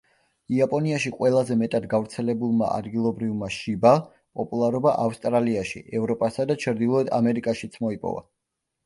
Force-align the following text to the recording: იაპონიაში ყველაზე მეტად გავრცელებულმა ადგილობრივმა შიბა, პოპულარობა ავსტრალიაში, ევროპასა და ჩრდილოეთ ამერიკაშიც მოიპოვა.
იაპონიაში 0.59 1.09
ყველაზე 1.17 1.57
მეტად 1.57 1.83
გავრცელებულმა 1.91 2.69
ადგილობრივმა 2.77 3.49
შიბა, 3.57 3.91
პოპულარობა 4.39 4.95
ავსტრალიაში, 5.05 5.83
ევროპასა 6.01 6.47
და 6.53 6.57
ჩრდილოეთ 6.65 7.13
ამერიკაშიც 7.19 7.79
მოიპოვა. 7.87 8.25